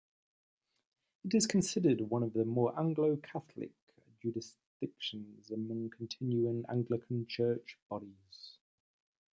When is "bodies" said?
7.87-8.57